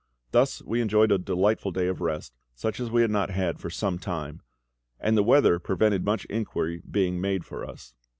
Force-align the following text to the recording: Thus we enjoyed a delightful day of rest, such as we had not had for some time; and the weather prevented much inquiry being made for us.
Thus 0.31 0.63
we 0.63 0.81
enjoyed 0.81 1.11
a 1.11 1.19
delightful 1.19 1.69
day 1.69 1.87
of 1.87 2.01
rest, 2.01 2.33
such 2.55 2.79
as 2.79 2.89
we 2.89 3.03
had 3.03 3.11
not 3.11 3.29
had 3.29 3.59
for 3.59 3.69
some 3.69 3.99
time; 3.99 4.41
and 4.99 5.15
the 5.15 5.21
weather 5.21 5.59
prevented 5.59 6.03
much 6.03 6.25
inquiry 6.25 6.81
being 6.89 7.21
made 7.21 7.45
for 7.45 7.63
us. 7.63 7.93